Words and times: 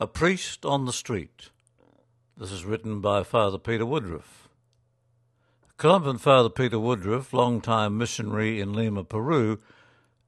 A 0.00 0.06
Priest 0.06 0.64
on 0.64 0.84
the 0.84 0.92
Street. 0.92 1.50
This 2.36 2.52
is 2.52 2.64
written 2.64 3.00
by 3.00 3.24
Father 3.24 3.58
Peter 3.58 3.84
Woodruff. 3.84 4.48
Columban 5.76 6.18
Father 6.18 6.48
Peter 6.48 6.78
Woodruff, 6.78 7.32
long-time 7.32 7.98
missionary 7.98 8.60
in 8.60 8.72
Lima, 8.72 9.02
Peru, 9.02 9.58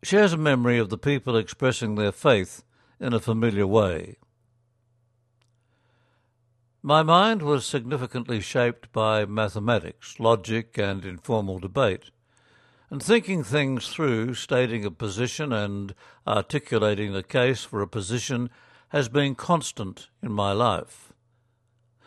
shares 0.03 0.33
a 0.33 0.37
memory 0.37 0.77
of 0.77 0.89
the 0.89 0.99
people 0.99 1.37
expressing 1.37 1.95
their 1.95 2.11
faith 2.11 2.65
in 2.99 3.13
a 3.13 3.21
familiar 3.21 3.65
way. 3.65 4.17
My 6.83 7.05
mind 7.05 7.41
was 7.41 7.65
significantly 7.65 8.41
shaped 8.41 8.91
by 8.91 9.25
mathematics, 9.25 10.19
logic, 10.19 10.79
and 10.79 11.05
informal 11.05 11.61
debate, 11.61 12.11
and 12.91 13.01
thinking 13.01 13.45
things 13.45 13.87
through, 13.87 14.35
stating 14.35 14.85
a 14.85 14.91
position, 14.91 15.53
and 15.53 15.95
articulating 16.27 17.13
the 17.13 17.23
case 17.23 17.63
for 17.63 17.81
a 17.81 17.87
position 17.87 18.51
has 18.91 19.09
been 19.09 19.35
constant 19.35 20.09
in 20.23 20.31
my 20.33 20.53
life. 20.53 21.13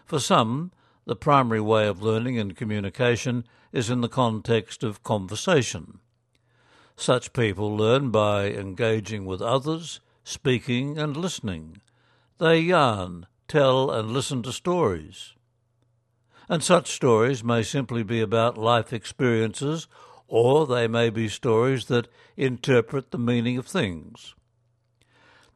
For 0.06 0.20
some, 0.20 0.72
the 1.06 1.16
primary 1.16 1.60
way 1.60 1.88
of 1.88 2.02
learning 2.02 2.38
and 2.38 2.56
communication 2.56 3.46
is 3.72 3.90
in 3.90 4.02
the 4.02 4.10
context 4.10 4.84
of 4.84 5.04
conversation. 5.04 6.00
Such 6.96 7.34
people 7.34 7.76
learn 7.76 8.12
by 8.12 8.46
engaging 8.46 9.26
with 9.26 9.42
others, 9.42 10.00
speaking 10.24 10.98
and 10.98 11.18
listening. 11.18 11.82
They 12.38 12.60
yarn, 12.60 13.28
tell, 13.48 13.90
and 13.90 14.12
listen 14.12 14.44
to 14.44 14.54
stories. 14.54 15.34
And 16.50 16.62
such 16.62 16.92
stories 16.92 17.44
may 17.44 17.64
simply 17.64 18.04
be 18.04 18.22
about 18.22 18.58
life 18.58 18.94
experiences, 18.94 19.88
or 20.28 20.68
they 20.68 20.88
may 20.88 21.10
be 21.10 21.30
stories 21.30 21.86
that 21.86 22.08
interpret 22.36 23.12
the 23.12 23.18
meaning 23.18 23.58
of 23.58 23.66
things. 23.66 24.36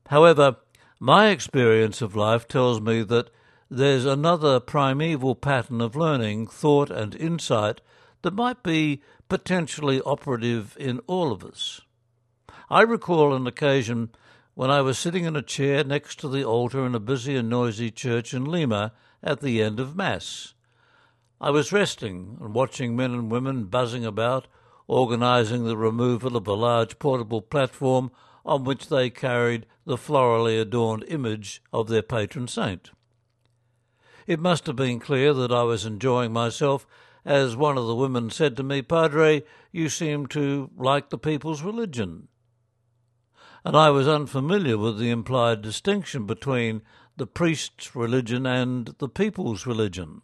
However, 0.07 0.57
my 0.99 1.29
experience 1.29 2.01
of 2.01 2.15
life 2.15 2.47
tells 2.47 2.81
me 2.81 3.03
that 3.03 3.29
there's 3.69 4.05
another 4.05 4.59
primeval 4.59 5.35
pattern 5.35 5.81
of 5.81 5.95
learning, 5.95 6.47
thought, 6.47 6.89
and 6.89 7.13
insight 7.15 7.81
that 8.21 8.33
might 8.33 8.63
be 8.63 9.01
potentially 9.29 10.01
operative 10.01 10.75
in 10.79 10.99
all 11.07 11.31
of 11.31 11.43
us. 11.43 11.81
I 12.69 12.81
recall 12.81 13.33
an 13.33 13.45
occasion 13.45 14.09
when 14.55 14.71
I 14.71 14.81
was 14.81 14.97
sitting 14.97 15.25
in 15.25 15.35
a 15.35 15.41
chair 15.41 15.83
next 15.83 16.19
to 16.19 16.27
the 16.27 16.43
altar 16.43 16.85
in 16.85 16.95
a 16.95 16.99
busy 16.99 17.35
and 17.35 17.49
noisy 17.49 17.91
church 17.91 18.33
in 18.33 18.45
Lima 18.45 18.93
at 19.21 19.41
the 19.41 19.61
end 19.61 19.79
of 19.79 19.95
Mass. 19.95 20.53
I 21.39 21.51
was 21.51 21.71
resting 21.71 22.37
and 22.41 22.53
watching 22.55 22.95
men 22.95 23.11
and 23.11 23.29
women 23.29 23.65
buzzing 23.65 24.03
about, 24.03 24.47
organizing 24.87 25.65
the 25.65 25.77
removal 25.77 26.35
of 26.35 26.47
a 26.47 26.53
large 26.53 26.97
portable 26.97 27.41
platform 27.41 28.11
on 28.47 28.63
which 28.63 28.87
they 28.87 29.09
carried 29.09 29.65
the 29.85 29.97
florally 29.97 30.59
adorned 30.59 31.03
image 31.09 31.61
of 31.73 31.89
their 31.89 32.01
patron 32.01 32.47
saint. 32.47 32.91
It 34.25 34.39
must 34.39 34.65
have 34.67 34.77
been 34.77 34.99
clear 34.99 35.33
that 35.33 35.51
I 35.51 35.63
was 35.63 35.85
enjoying 35.85 36.31
myself, 36.31 36.87
as 37.25 37.57
one 37.57 37.77
of 37.77 37.87
the 37.87 37.95
women 37.95 38.29
said 38.29 38.55
to 38.57 38.63
me, 38.63 38.81
Padre, 38.81 39.43
you 39.71 39.89
seem 39.89 40.27
to 40.27 40.69
like 40.77 41.09
the 41.09 41.17
people's 41.17 41.61
religion. 41.61 42.29
And 43.65 43.75
I 43.75 43.89
was 43.89 44.07
unfamiliar 44.07 44.77
with 44.77 44.97
the 44.97 45.09
implied 45.09 45.61
distinction 45.61 46.25
between 46.25 46.81
the 47.17 47.27
priest's 47.27 47.95
religion 47.95 48.45
and 48.45 48.95
the 48.99 49.09
people's 49.09 49.65
religion. 49.65 50.21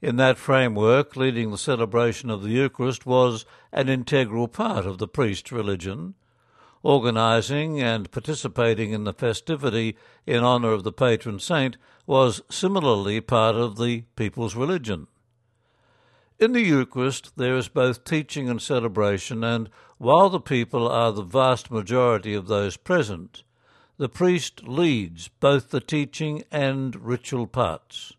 In 0.00 0.16
that 0.16 0.38
framework, 0.38 1.14
leading 1.14 1.52
the 1.52 1.58
celebration 1.58 2.30
of 2.30 2.42
the 2.42 2.50
Eucharist 2.50 3.06
was 3.06 3.44
an 3.72 3.88
integral 3.88 4.48
part 4.48 4.86
of 4.86 4.98
the 4.98 5.06
priest's 5.06 5.52
religion, 5.52 6.14
Organising 6.82 7.80
and 7.80 8.10
participating 8.10 8.92
in 8.92 9.04
the 9.04 9.12
festivity 9.12 9.96
in 10.26 10.42
honour 10.42 10.72
of 10.72 10.82
the 10.82 10.92
patron 10.92 11.38
saint 11.38 11.76
was 12.06 12.42
similarly 12.50 13.20
part 13.20 13.54
of 13.54 13.78
the 13.78 14.02
people's 14.16 14.56
religion. 14.56 15.06
In 16.40 16.52
the 16.52 16.62
Eucharist, 16.62 17.36
there 17.36 17.56
is 17.56 17.68
both 17.68 18.02
teaching 18.02 18.48
and 18.48 18.60
celebration, 18.60 19.44
and 19.44 19.70
while 19.98 20.28
the 20.28 20.40
people 20.40 20.88
are 20.88 21.12
the 21.12 21.22
vast 21.22 21.70
majority 21.70 22.34
of 22.34 22.48
those 22.48 22.76
present, 22.76 23.44
the 23.96 24.08
priest 24.08 24.66
leads 24.66 25.28
both 25.28 25.70
the 25.70 25.80
teaching 25.80 26.42
and 26.50 26.96
ritual 26.96 27.46
parts. 27.46 28.14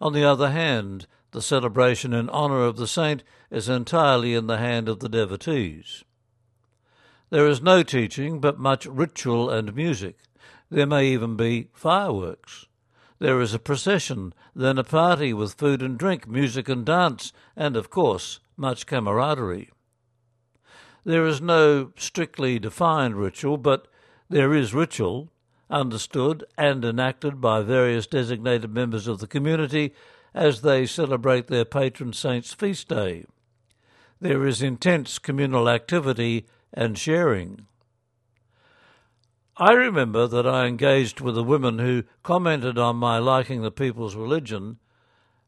On 0.00 0.12
the 0.12 0.22
other 0.22 0.50
hand, 0.50 1.08
the 1.32 1.42
celebration 1.42 2.12
in 2.12 2.30
honour 2.30 2.62
of 2.62 2.76
the 2.76 2.86
saint 2.86 3.24
is 3.50 3.68
entirely 3.68 4.34
in 4.34 4.46
the 4.46 4.58
hand 4.58 4.88
of 4.88 5.00
the 5.00 5.08
devotees. 5.08 6.04
There 7.30 7.46
is 7.46 7.62
no 7.62 7.84
teaching, 7.84 8.40
but 8.40 8.58
much 8.58 8.86
ritual 8.86 9.50
and 9.50 9.74
music. 9.74 10.18
There 10.68 10.86
may 10.86 11.06
even 11.06 11.36
be 11.36 11.68
fireworks. 11.72 12.66
There 13.20 13.40
is 13.40 13.54
a 13.54 13.58
procession, 13.58 14.34
then 14.54 14.78
a 14.78 14.84
party 14.84 15.32
with 15.32 15.54
food 15.54 15.80
and 15.80 15.96
drink, 15.96 16.26
music 16.26 16.68
and 16.68 16.84
dance, 16.84 17.32
and, 17.54 17.76
of 17.76 17.88
course, 17.88 18.40
much 18.56 18.86
camaraderie. 18.86 19.70
There 21.04 21.24
is 21.26 21.40
no 21.40 21.92
strictly 21.96 22.58
defined 22.58 23.16
ritual, 23.16 23.58
but 23.58 23.86
there 24.28 24.52
is 24.52 24.74
ritual, 24.74 25.30
understood 25.70 26.44
and 26.58 26.84
enacted 26.84 27.40
by 27.40 27.62
various 27.62 28.06
designated 28.06 28.72
members 28.74 29.06
of 29.06 29.18
the 29.18 29.26
community 29.26 29.94
as 30.34 30.62
they 30.62 30.84
celebrate 30.84 31.46
their 31.46 31.64
patron 31.64 32.12
saint's 32.12 32.52
feast 32.52 32.88
day. 32.88 33.24
There 34.20 34.46
is 34.46 34.62
intense 34.62 35.18
communal 35.18 35.68
activity 35.68 36.46
and 36.72 36.98
sharing. 36.98 37.66
I 39.56 39.72
remember 39.72 40.26
that 40.26 40.46
I 40.46 40.66
engaged 40.66 41.20
with 41.20 41.36
a 41.36 41.42
woman 41.42 41.78
who 41.78 42.04
commented 42.22 42.78
on 42.78 42.96
my 42.96 43.18
liking 43.18 43.60
the 43.60 43.70
people's 43.70 44.16
religion 44.16 44.78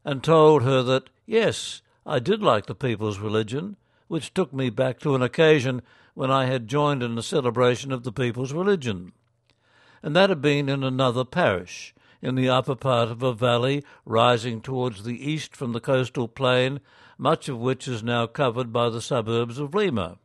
and 0.05 0.23
told 0.23 0.61
her 0.63 0.83
that, 0.83 1.09
yes, 1.25 1.81
I 2.05 2.19
did 2.19 2.43
like 2.43 2.67
the 2.67 2.75
people's 2.75 3.17
religion, 3.19 3.77
which 4.07 4.33
took 4.33 4.53
me 4.53 4.69
back 4.69 4.99
to 4.99 5.15
an 5.15 5.21
occasion 5.21 5.81
when 6.13 6.29
I 6.29 6.45
had 6.45 6.67
joined 6.67 7.01
in 7.01 7.15
the 7.15 7.23
celebration 7.23 7.91
of 7.91 8.03
the 8.03 8.11
people's 8.11 8.53
religion. 8.53 9.13
And 10.03 10.15
that 10.15 10.29
had 10.29 10.41
been 10.41 10.69
in 10.69 10.83
another 10.83 11.25
parish, 11.25 11.95
in 12.21 12.35
the 12.35 12.49
upper 12.49 12.75
part 12.75 13.09
of 13.09 13.23
a 13.23 13.33
valley 13.33 13.83
rising 14.05 14.61
towards 14.61 15.03
the 15.03 15.31
east 15.31 15.55
from 15.55 15.71
the 15.71 15.79
coastal 15.79 16.27
plain, 16.27 16.81
much 17.17 17.49
of 17.49 17.57
which 17.57 17.87
is 17.87 18.03
now 18.03 18.27
covered 18.27 18.71
by 18.71 18.89
the 18.89 19.01
suburbs 19.01 19.57
of 19.57 19.73
Lima. 19.73 20.17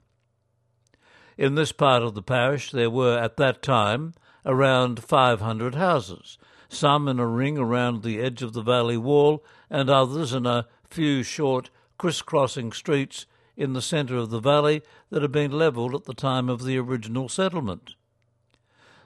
In 1.38 1.54
this 1.54 1.71
part 1.71 2.03
of 2.03 2.15
the 2.15 2.22
parish 2.22 2.72
there 2.72 2.91
were 2.91 3.16
at 3.16 3.37
that 3.37 3.62
time 3.62 4.12
around 4.44 5.04
500 5.04 5.76
houses, 5.76 6.37
some 6.69 7.06
in 7.06 7.21
a 7.21 7.26
ring 7.28 7.56
around 7.56 8.03
the 8.03 8.21
edge 8.21 8.43
of 8.43 8.54
the 8.54 8.62
valley 8.62 8.97
wall, 8.97 9.44
and 9.71 9.88
others 9.88 10.32
in 10.32 10.47
a 10.47 10.66
few 10.91 11.22
short 11.22 11.71
crisscrossing 11.97 12.72
streets 12.72 13.25
in 13.56 13.72
the 13.72 13.81
centre 13.81 14.16
of 14.16 14.31
the 14.31 14.41
valley 14.41 14.82
that 15.10 15.22
had 15.22 15.31
been 15.31 15.53
levelled 15.53 15.94
at 15.94 16.04
the 16.06 16.15
time 16.15 16.48
of 16.48 16.65
the 16.65 16.77
original 16.77 17.28
settlement. 17.28 17.94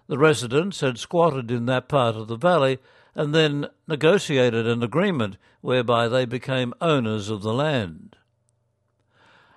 The 0.06 0.19
residents 0.19 0.81
had 0.81 0.98
squatted 0.98 1.50
in 1.50 1.66
that 1.66 1.87
part 1.87 2.16
of 2.16 2.28
the 2.28 2.37
valley 2.37 2.78
and 3.15 3.34
then 3.34 3.69
negotiated 3.87 4.66
an 4.66 4.82
agreement 4.82 5.37
whereby 5.60 6.09
they 6.09 6.25
became 6.25 6.72
owners 6.81 7.28
of 7.28 7.42
the 7.42 7.53
land. 7.53 8.16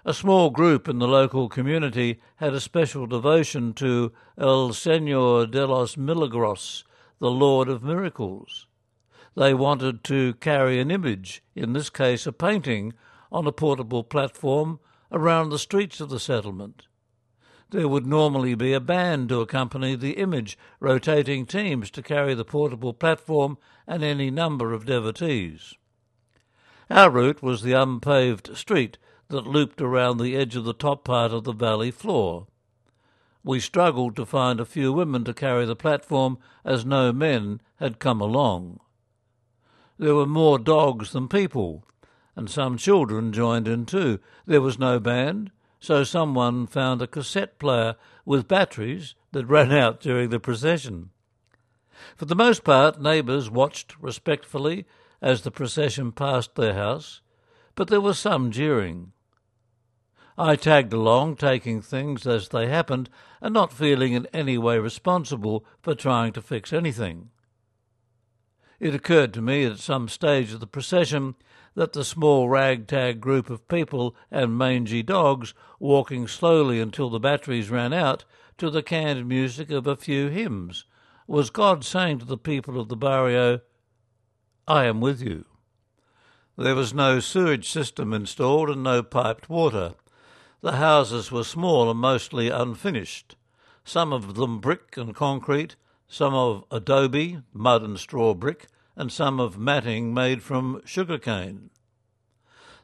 A 0.07 0.13
small 0.13 0.51
group 0.51 0.88
in 0.88 0.99
the 0.99 1.07
local 1.07 1.49
community 1.49 2.19
had 2.35 2.53
a 2.53 2.59
special 2.59 3.07
devotion 3.07 3.73
to 3.73 4.13
El 4.38 4.69
Señor 4.69 5.49
de 5.49 5.66
los 5.66 5.97
Milagros, 5.97 6.83
the 7.17 7.31
Lord 7.31 7.67
of 7.67 7.81
Miracles. 7.81 8.67
They 9.35 9.55
wanted 9.55 10.03
to 10.03 10.35
carry 10.35 10.79
an 10.79 10.91
image, 10.91 11.41
in 11.55 11.73
this 11.73 11.89
case 11.89 12.27
a 12.27 12.31
painting, 12.31 12.93
on 13.31 13.47
a 13.47 13.51
portable 13.51 14.03
platform 14.03 14.79
around 15.11 15.49
the 15.49 15.57
streets 15.57 15.99
of 15.99 16.09
the 16.09 16.19
settlement. 16.19 16.85
There 17.72 17.87
would 17.87 18.05
normally 18.05 18.53
be 18.53 18.73
a 18.73 18.79
band 18.79 19.29
to 19.29 19.41
accompany 19.41 19.95
the 19.95 20.17
image, 20.17 20.55
rotating 20.79 21.47
teams 21.47 21.89
to 21.89 22.03
carry 22.03 22.35
the 22.35 22.45
portable 22.45 22.93
platform 22.93 23.58
and 23.87 24.03
any 24.03 24.29
number 24.29 24.72
of 24.72 24.85
devotees. 24.85 25.73
Our 26.91 27.09
route 27.09 27.41
was 27.41 27.63
the 27.63 27.73
unpaved 27.73 28.55
street 28.55 28.99
that 29.29 29.47
looped 29.47 29.81
around 29.81 30.17
the 30.17 30.35
edge 30.35 30.55
of 30.55 30.66
the 30.66 30.73
top 30.73 31.03
part 31.03 31.31
of 31.31 31.43
the 31.43 31.53
valley 31.53 31.91
floor. 31.91 32.47
We 33.43 33.59
struggled 33.59 34.16
to 34.16 34.25
find 34.25 34.59
a 34.59 34.66
few 34.66 34.91
women 34.91 35.23
to 35.25 35.33
carry 35.33 35.66
the 35.66 35.75
platform 35.75 36.37
as 36.63 36.85
no 36.85 37.13
men 37.13 37.61
had 37.77 37.99
come 37.99 38.22
along. 38.22 38.79
There 39.97 40.16
were 40.16 40.25
more 40.25 40.59
dogs 40.59 41.11
than 41.11 41.27
people, 41.27 41.83
and 42.35 42.49
some 42.49 42.77
children 42.77 43.31
joined 43.31 43.67
in 43.67 43.85
too. 43.85 44.19
There 44.45 44.61
was 44.61 44.79
no 44.79 44.99
band, 44.99 45.51
so 45.79 46.03
someone 46.03 46.67
found 46.67 47.01
a 47.01 47.07
cassette 47.07 47.59
player 47.59 47.95
with 48.25 48.47
batteries 48.47 49.16
that 49.31 49.45
ran 49.45 49.72
out 49.72 50.01
during 50.01 50.29
the 50.29 50.39
procession. 50.39 51.11
For 52.17 52.25
the 52.25 52.35
most 52.35 52.63
part, 52.63 53.01
neighbours 53.01 53.49
watched 53.49 53.95
respectfully 54.01 54.85
as 55.22 55.41
the 55.41 55.51
procession 55.51 56.11
passed 56.11 56.55
their 56.55 56.73
house, 56.73 57.22
but 57.75 57.87
there 57.89 58.01
was 58.01 58.17
some 58.17 58.51
jeering. 58.51 59.11
I 60.37 60.55
tagged 60.55 60.91
along, 60.91 61.37
taking 61.37 61.81
things 61.81 62.27
as 62.27 62.49
they 62.49 62.67
happened 62.67 63.09
and 63.39 63.53
not 63.53 63.72
feeling 63.72 64.13
in 64.13 64.27
any 64.33 64.57
way 64.57 64.79
responsible 64.79 65.66
for 65.81 65.95
trying 65.95 66.33
to 66.33 66.41
fix 66.41 66.73
anything. 66.73 67.29
It 68.79 68.93
occurred 68.93 69.33
to 69.35 69.41
me 69.41 69.63
at 69.66 69.79
some 69.79 70.09
stage 70.09 70.51
of 70.51 70.59
the 70.59 70.67
procession 70.67 71.35
that 71.75 71.93
the 71.93 72.03
small 72.03 72.49
ragtag 72.49 73.22
group 73.22 73.49
of 73.49 73.67
people 73.67 74.16
and 74.29 74.57
mangy 74.57 75.03
dogs 75.03 75.53
walking 75.79 76.27
slowly 76.27 76.81
until 76.81 77.09
the 77.09 77.19
batteries 77.19 77.69
ran 77.69 77.93
out 77.93 78.25
to 78.57 78.69
the 78.69 78.83
canned 78.83 79.27
music 79.27 79.69
of 79.72 79.87
a 79.87 79.95
few 79.95 80.27
hymns 80.27 80.85
was 81.27 81.49
God 81.49 81.83
saying 81.83 82.19
to 82.19 82.25
the 82.25 82.37
people 82.37 82.79
of 82.79 82.87
the 82.87 82.95
barrio, 82.95 83.61
I 84.67 84.85
am 84.85 85.01
with 85.01 85.22
you. 85.22 85.45
There 86.57 86.75
was 86.75 86.93
no 86.93 87.19
sewage 87.19 87.69
system 87.69 88.13
installed 88.13 88.69
and 88.69 88.81
no 88.81 89.03
piped 89.03 89.49
water. 89.49 89.96
The 90.61 90.73
houses 90.73 91.29
were 91.29 91.43
small 91.43 91.91
and 91.91 91.99
mostly 91.99 92.49
unfinished, 92.49 93.35
some 93.84 94.13
of 94.13 94.35
them 94.35 94.59
brick 94.59 94.96
and 94.96 95.13
concrete, 95.13 95.75
some 96.07 96.34
of 96.34 96.63
adobe, 96.72 97.41
mud 97.53 97.84
and 97.84 97.99
straw 97.99 98.34
brick, 98.34 98.67
and 98.96 99.11
some 99.11 99.40
of 99.40 99.57
matting 99.57 100.13
made 100.13 100.41
from 100.41 100.81
sugar 100.85 101.17
cane. 101.17 101.72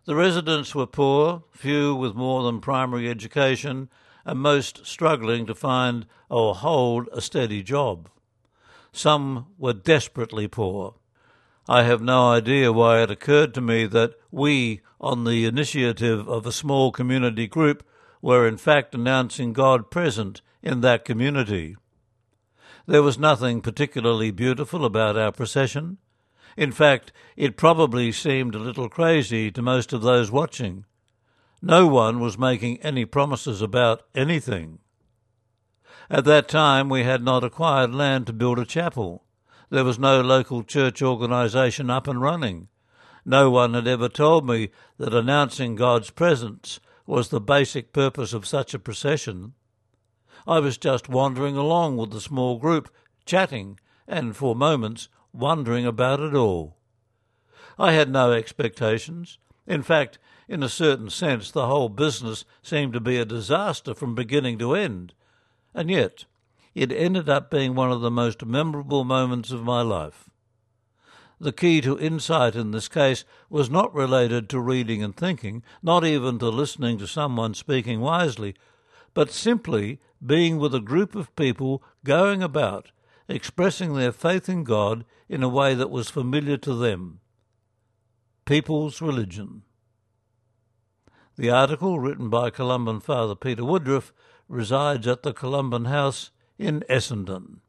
The 0.06 0.16
residents 0.16 0.76
were 0.76 0.86
poor, 0.86 1.44
few 1.52 1.96
with 1.96 2.14
more 2.14 2.44
than 2.44 2.60
primary 2.60 3.10
education, 3.10 3.90
and 4.26 4.40
most 4.40 4.86
struggling 4.86 5.46
to 5.46 5.56
find 5.56 6.06
or 6.30 6.56
hold 6.56 7.08
a 7.14 7.22
steady 7.22 7.64
job. 7.64 8.10
Some 8.92 9.48
were 9.58 9.74
desperately 9.74 10.48
poor. 10.48 10.96
I 11.70 11.84
have 11.84 12.02
no 12.02 12.30
idea 12.30 12.72
why 12.74 13.02
it 13.02 13.12
occurred 13.12 13.54
to 13.54 13.62
me 13.62 13.86
that 13.88 14.16
we, 14.32 14.82
on 15.00 15.24
the 15.24 15.46
initiative 15.46 16.28
of 16.28 16.46
a 16.46 16.52
small 16.52 16.92
community 16.92 17.48
group, 17.48 17.84
were 18.22 18.48
in 18.48 18.58
fact 18.58 18.96
announcing 18.96 19.54
God 19.54 19.92
present 19.92 20.42
in 20.62 20.82
that 20.82 21.06
community. 21.06 21.76
There 22.88 23.04
was 23.04 23.20
nothing 23.20 23.62
particularly 23.62 24.32
beautiful 24.32 24.86
about 24.86 25.18
our 25.18 25.32
procession. 25.32 25.98
In 26.58 26.72
fact, 26.72 27.12
it 27.36 27.58
probably 27.58 28.12
seemed 28.12 28.56
a 28.56 28.60
little 28.60 28.90
crazy 28.90 29.52
to 29.52 29.62
most 29.62 29.94
of 29.94 30.02
those 30.02 30.32
watching. 30.32 30.86
No 31.62 31.88
one 31.88 32.20
was 32.20 32.38
making 32.38 32.82
any 32.82 33.06
promises 33.06 33.62
about 33.62 34.02
anything. 34.16 34.80
At 36.10 36.26
that 36.26 36.48
time, 36.48 36.90
we 36.90 37.04
had 37.04 37.24
not 37.24 37.44
acquired 37.44 37.94
land 37.94 38.28
to 38.28 38.34
build 38.34 38.60
a 38.60 38.66
chapel. 38.66 39.24
There 39.72 39.86
was 39.86 39.98
no 39.98 40.20
local 40.20 40.64
church 40.64 41.02
organization 41.02 41.90
up 41.90 42.06
and 42.06 42.22
running. 42.22 42.68
No 43.24 43.50
one 43.50 43.74
had 43.74 43.88
ever 43.88 44.10
told 44.10 44.46
me 44.46 44.70
that 44.98 45.14
announcing 45.14 45.76
God's 45.76 46.10
presence 46.10 46.82
was 47.06 47.30
the 47.30 47.40
basic 47.40 47.94
purpose 47.94 48.34
of 48.34 48.46
such 48.46 48.74
a 48.74 48.80
procession. 48.80 49.54
I 50.46 50.60
was 50.60 50.78
just 50.78 51.08
wandering 51.08 51.56
along 51.56 51.96
with 51.96 52.12
the 52.12 52.20
small 52.20 52.58
group, 52.58 52.94
chatting, 53.26 53.80
and 54.10 54.36
for 54.36 54.58
moments 54.58 55.08
wondering 55.32 55.86
about 55.86 56.20
it 56.20 56.36
all. 56.36 56.76
I 57.80 57.94
had 57.94 58.10
no 58.10 58.34
expectations. 58.34 59.38
In 59.66 59.84
fact, 59.84 60.20
in 60.50 60.64
a 60.64 60.70
certain 60.70 61.10
sense, 61.10 61.50
the 61.50 61.68
whole 61.68 61.88
business 61.88 62.44
seemed 62.62 62.92
to 62.92 63.00
be 63.00 63.18
a 63.18 63.24
disaster 63.24 63.94
from 63.94 64.16
beginning 64.16 64.58
to 64.60 64.76
end. 64.76 65.14
And 65.74 65.90
yet, 65.90 66.26
it 66.74 66.92
ended 66.92 67.30
up 67.30 67.52
being 67.52 67.76
one 67.76 67.92
of 67.92 68.02
the 68.02 68.12
most 68.12 68.46
memorable 68.46 69.04
moments 69.04 69.52
of 69.52 69.64
my 69.64 69.82
life. 69.82 70.30
The 71.40 71.52
key 71.52 71.82
to 71.82 72.00
insight 72.00 72.56
in 72.56 72.72
this 72.72 72.88
case 72.88 73.26
was 73.50 73.70
not 73.70 73.94
related 73.96 74.48
to 74.50 74.60
reading 74.60 75.02
and 75.04 75.16
thinking, 75.16 75.64
not 75.82 76.06
even 76.06 76.38
to 76.40 76.50
listening 76.50 77.00
to 77.00 77.08
someone 77.08 77.56
speaking 77.56 78.00
wisely, 78.00 78.56
but 79.14 79.32
simply 79.32 80.00
being 80.24 80.60
with 80.60 80.76
a 80.76 80.80
group 80.80 81.16
of 81.16 81.36
people 81.36 81.84
going 82.04 82.44
about 82.44 82.92
expressing 83.28 83.96
their 83.96 84.12
faith 84.12 84.48
in 84.48 84.64
God 84.64 85.04
in 85.28 85.42
a 85.42 85.50
way 85.50 85.74
that 85.74 85.90
was 85.90 86.10
familiar 86.10 86.58
to 86.58 86.76
them. 86.76 87.22
People's 88.46 89.02
Religion. 89.02 89.64
The 91.38 91.50
article, 91.50 92.00
written 92.00 92.30
by 92.30 92.50
Columban 92.50 93.00
Father 93.00 93.36
Peter 93.36 93.64
Woodruff, 93.64 94.14
resides 94.48 95.08
at 95.08 95.24
the 95.24 95.34
Columban 95.34 95.86
House 95.86 96.30
in 96.62 96.84
Essendon. 96.90 97.62